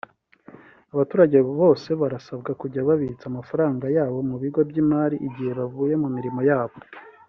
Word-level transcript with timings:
abaturage 0.93 1.37
bose 1.59 1.89
barasabwa 2.01 2.51
kujya 2.61 2.87
babitsa 2.87 3.25
amafaranga 3.31 3.85
yabo 3.97 4.17
mu 4.29 4.35
bigo 4.43 4.59
by’imari 4.69 5.15
igihe 5.27 5.51
bavuye 5.59 5.93
mu 6.03 6.09
mirimo 6.17 6.41
yabo 6.49 6.77